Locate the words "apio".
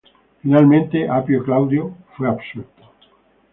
1.07-1.43